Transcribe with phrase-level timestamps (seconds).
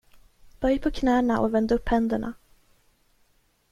[0.61, 2.33] Böj på knäna och vänd upp händerna.